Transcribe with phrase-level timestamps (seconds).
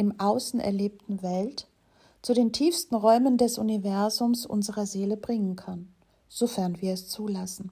[0.00, 1.68] im Außen erlebten Welt
[2.22, 5.92] zu den tiefsten Räumen des Universums unserer Seele bringen kann,
[6.26, 7.70] sofern wir es zulassen.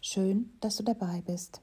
[0.00, 1.60] Schön, dass du dabei bist.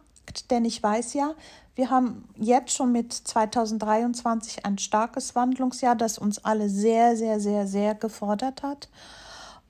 [0.52, 1.34] denn ich weiß ja,
[1.76, 7.68] wir haben jetzt schon mit 2023 ein starkes Wandlungsjahr, das uns alle sehr, sehr, sehr,
[7.68, 8.90] sehr gefordert hat.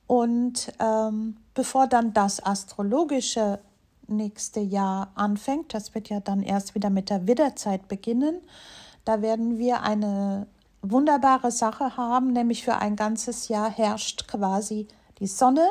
[0.05, 3.59] Und ähm, bevor dann das astrologische
[4.07, 8.41] nächste Jahr anfängt, das wird ja dann erst wieder mit der Widderzeit beginnen,
[9.05, 10.47] da werden wir eine
[10.81, 14.87] wunderbare Sache haben, nämlich für ein ganzes Jahr herrscht quasi
[15.19, 15.65] die Sonne.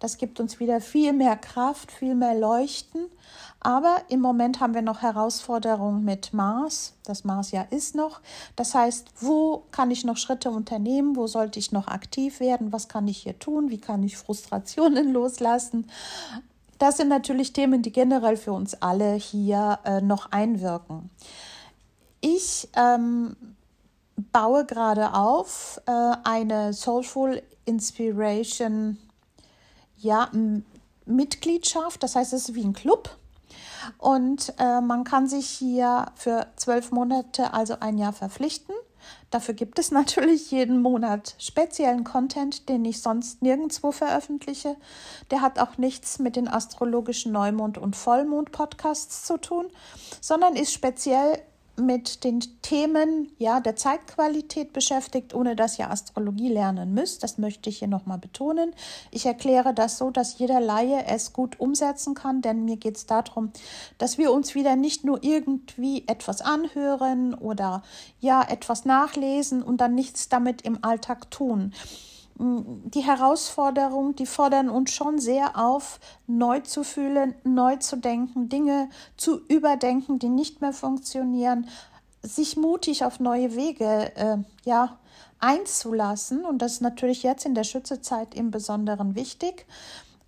[0.00, 3.06] Das gibt uns wieder viel mehr Kraft, viel mehr Leuchten.
[3.66, 6.94] Aber im Moment haben wir noch Herausforderungen mit Mars.
[7.02, 8.20] Das Mars ja ist noch.
[8.54, 11.16] Das heißt, wo kann ich noch Schritte unternehmen?
[11.16, 12.72] Wo sollte ich noch aktiv werden?
[12.72, 13.68] Was kann ich hier tun?
[13.68, 15.90] Wie kann ich Frustrationen loslassen?
[16.78, 21.10] Das sind natürlich Themen, die generell für uns alle hier äh, noch einwirken.
[22.20, 23.34] Ich ähm,
[24.30, 28.96] baue gerade auf äh, eine Soulful Inspiration
[29.96, 30.30] ja,
[31.04, 32.04] Mitgliedschaft.
[32.04, 33.10] Das heißt, es ist wie ein Club.
[33.98, 38.74] Und äh, man kann sich hier für zwölf Monate, also ein Jahr verpflichten.
[39.30, 44.76] Dafür gibt es natürlich jeden Monat speziellen Content, den ich sonst nirgendwo veröffentliche.
[45.30, 49.66] Der hat auch nichts mit den astrologischen Neumond- und Vollmond-Podcasts zu tun,
[50.20, 51.42] sondern ist speziell
[51.78, 57.22] mit den Themen ja, der Zeitqualität beschäftigt, ohne dass ihr Astrologie lernen müsst.
[57.22, 58.72] Das möchte ich hier nochmal betonen.
[59.10, 63.06] Ich erkläre das so, dass jeder Laie es gut umsetzen kann, denn mir geht es
[63.06, 63.52] darum,
[63.98, 67.82] dass wir uns wieder nicht nur irgendwie etwas anhören oder
[68.20, 71.72] ja etwas nachlesen und dann nichts damit im Alltag tun
[72.38, 78.90] die Herausforderungen, die fordern uns schon sehr auf, neu zu fühlen, neu zu denken, Dinge
[79.16, 81.68] zu überdenken, die nicht mehr funktionieren,
[82.22, 84.98] sich mutig auf neue Wege äh, ja,
[85.38, 86.44] einzulassen.
[86.44, 89.66] Und das ist natürlich jetzt in der Schützezeit im Besonderen wichtig.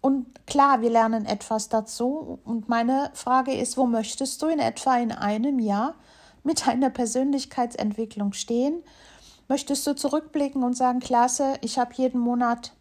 [0.00, 2.38] Und klar, wir lernen etwas dazu.
[2.44, 5.94] Und meine Frage ist, wo möchtest du in etwa in einem Jahr
[6.42, 8.82] mit deiner Persönlichkeitsentwicklung stehen?
[9.48, 12.72] Möchtest du zurückblicken und sagen, klasse, ich habe jeden Monat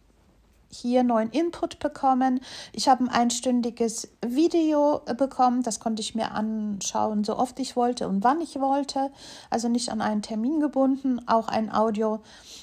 [0.70, 2.40] hier neuen Input bekommen.
[2.72, 8.08] Ich habe ein einstündiges Video bekommen, das konnte ich mir anschauen, so oft ich wollte
[8.08, 9.10] und wann ich wollte,
[9.50, 12.20] also nicht an einen Termin gebunden, auch ein Audio,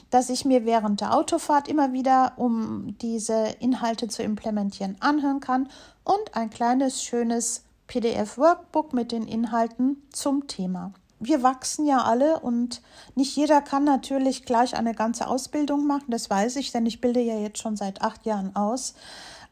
[0.10, 5.70] das ich mir während der Autofahrt immer wieder, um diese Inhalte zu implementieren, anhören kann
[6.04, 10.94] und ein kleines, schönes PDF-Workbook mit den Inhalten zum Thema.
[11.26, 12.82] Wir wachsen ja alle und
[13.16, 17.22] nicht jeder kann natürlich gleich eine ganze Ausbildung machen, das weiß ich, denn ich bilde
[17.22, 18.96] ja jetzt schon seit acht Jahren aus.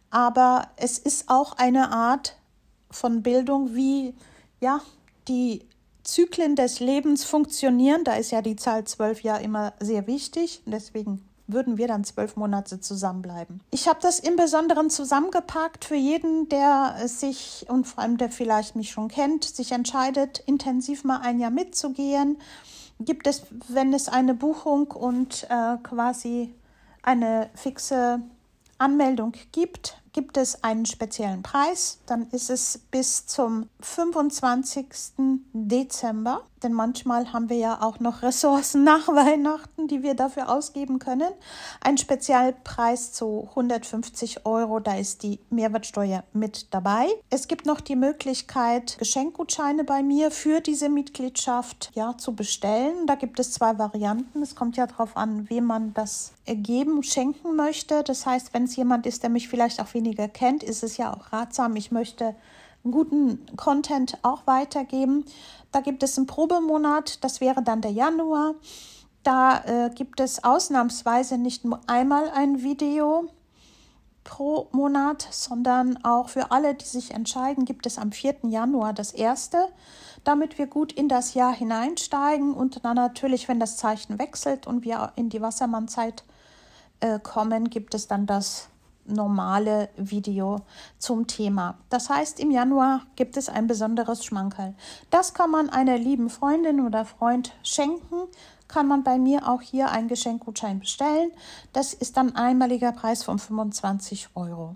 [0.10, 2.36] Aber es ist auch eine Art
[2.92, 4.14] von Bildung, wie
[4.60, 4.82] ja,
[5.28, 5.68] die
[6.04, 8.04] Zyklen des Lebens funktionieren.
[8.04, 10.62] Da ist ja die Zahl zwölf ja immer sehr wichtig.
[10.66, 13.62] Deswegen würden wir dann zwölf Monate zusammenbleiben.
[13.72, 18.76] Ich habe das im Besonderen zusammengepackt für jeden, der sich und vor allem der vielleicht
[18.76, 22.38] mich schon kennt, sich entscheidet, intensiv mal ein Jahr mitzugehen.
[23.00, 26.54] Gibt es, wenn es eine Buchung und äh, quasi
[27.02, 28.22] eine fixe
[28.78, 32.00] Anmeldung gibt, gibt es einen speziellen Preis.
[32.06, 34.86] Dann ist es bis zum 25.
[35.54, 41.00] Dezember, denn manchmal haben wir ja auch noch Ressourcen nach Weihnachten, die wir dafür ausgeben
[41.00, 41.32] können.
[41.82, 47.08] Ein Spezialpreis zu 150 Euro, da ist die Mehrwertsteuer mit dabei.
[47.30, 53.08] Es gibt noch die Möglichkeit, Geschenkgutscheine bei mir für diese Mitgliedschaft ja, zu bestellen.
[53.08, 54.42] Da gibt es zwei Varianten.
[54.42, 58.04] Es kommt ja darauf an, wem man das geben, schenken möchte.
[58.04, 61.14] Das heißt, wenn es jemand ist, der mich vielleicht auch weniger kennt, ist es ja
[61.14, 61.76] auch ratsam.
[61.78, 62.36] Ich möchte
[62.84, 65.26] guten Content auch weitergeben.
[65.72, 68.56] Da gibt es einen Probemonat, das wäre dann der Januar.
[69.24, 73.30] Da äh, gibt es ausnahmsweise nicht nur einmal ein Video
[74.26, 78.36] pro Monat, sondern auch für alle, die sich entscheiden, gibt es am 4.
[78.44, 79.70] Januar das erste,
[80.26, 84.84] damit wir gut in das Jahr hineinsteigen und dann natürlich, wenn das Zeichen wechselt und
[84.84, 86.24] wir in die Wassermannzeit
[87.00, 88.70] äh, kommen, gibt es dann das
[89.06, 90.62] normale Video
[90.98, 91.78] zum Thema.
[91.90, 94.76] Das heißt, im Januar gibt es ein besonderes Schmankerl.
[95.10, 98.24] Das kann man einer lieben Freundin oder Freund schenken.
[98.68, 101.32] Kann man bei mir auch hier einen Geschenkgutschein bestellen.
[101.74, 104.76] Das ist dann ein einmaliger Preis von 25 Euro.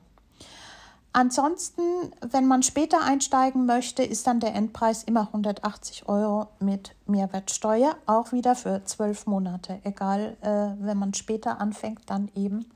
[1.17, 1.81] Ansonsten,
[2.21, 8.33] wenn man später einsteigen möchte, ist dann der Endpreis immer 180 Euro mit Mehrwertsteuer, auch
[8.33, 9.79] wieder für zwölf Monate.
[9.83, 12.67] Egal, äh, wenn man später anfängt, dann eben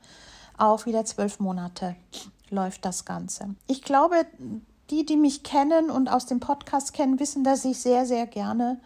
[0.62, 1.96] auch wieder zwölf Monate
[2.48, 3.54] läuft das Ganze.
[3.66, 4.26] Ich glaube,
[4.90, 8.78] die, die mich kennen und aus dem Podcast kennen, wissen, dass ich sehr, sehr gerne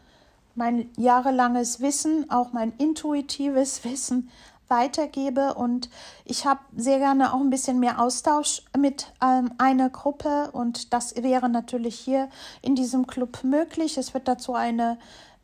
[0.54, 4.30] mein jahrelanges Wissen, auch mein intuitives Wissen
[4.68, 5.90] weitergebe und
[6.24, 11.14] ich habe sehr gerne auch ein bisschen mehr Austausch mit ähm, einer Gruppe und das
[11.22, 12.28] wäre natürlich hier
[12.62, 13.96] in diesem Club möglich.
[13.96, 14.98] Es wird dazu eine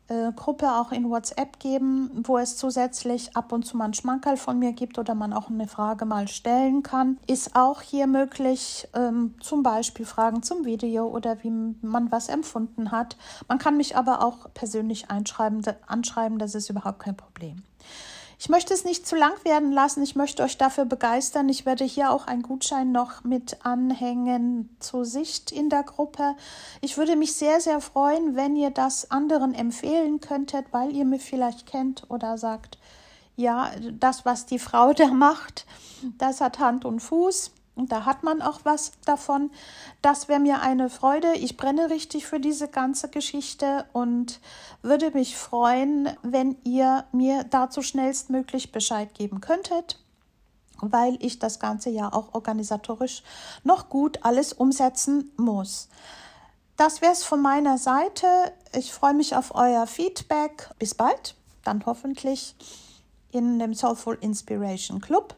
[0.07, 4.37] äh, Gruppe auch in WhatsApp geben, wo es zusätzlich ab und zu mal ein Schmankerl
[4.37, 7.17] von mir gibt oder man auch eine Frage mal stellen kann.
[7.27, 11.51] Ist auch hier möglich, ähm, zum Beispiel Fragen zum Video oder wie
[11.81, 13.17] man was empfunden hat.
[13.47, 17.63] Man kann mich aber auch persönlich einschreiben, anschreiben, das ist überhaupt kein Problem.
[18.43, 20.03] Ich möchte es nicht zu lang werden lassen.
[20.03, 21.47] Ich möchte euch dafür begeistern.
[21.47, 26.35] Ich werde hier auch einen Gutschein noch mit anhängen zur Sicht in der Gruppe.
[26.81, 31.21] Ich würde mich sehr, sehr freuen, wenn ihr das anderen empfehlen könntet, weil ihr mich
[31.21, 32.77] vielleicht kennt oder sagt,
[33.37, 35.65] ja, das, was die Frau da macht,
[36.17, 37.51] das hat Hand und Fuß.
[37.75, 39.49] Und da hat man auch was davon.
[40.01, 41.33] Das wäre mir eine Freude.
[41.33, 44.39] Ich brenne richtig für diese ganze Geschichte und
[44.83, 49.99] würde mich freuen, wenn ihr mir dazu schnellstmöglich Bescheid geben könntet,
[50.81, 53.23] weil ich das Ganze ja auch organisatorisch
[53.63, 55.89] noch gut alles umsetzen muss.
[56.77, 58.27] Das wäre es von meiner Seite.
[58.75, 60.69] Ich freue mich auf euer Feedback.
[60.77, 62.55] Bis bald, dann hoffentlich
[63.31, 65.35] in dem Soulful Inspiration Club.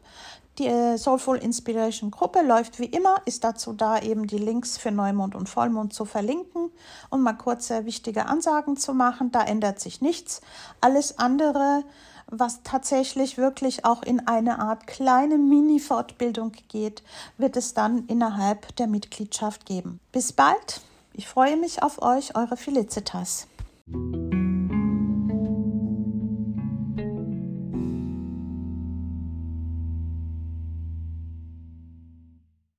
[0.58, 4.90] Die äh, Soulful Inspiration Gruppe läuft wie immer, ist dazu da, eben die Links für
[4.90, 6.70] Neumond und Vollmond zu verlinken
[7.10, 9.30] und mal kurze wichtige Ansagen zu machen.
[9.32, 10.40] Da ändert sich nichts.
[10.80, 11.84] Alles andere,
[12.26, 17.02] was tatsächlich wirklich auch in eine Art kleine Mini-Fortbildung geht,
[17.36, 20.00] wird es dann innerhalb der Mitgliedschaft geben.
[20.10, 20.80] Bis bald.
[21.12, 23.46] Ich freue mich auf euch, eure Felicitas.